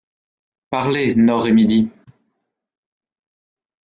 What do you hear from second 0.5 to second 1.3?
Parlez,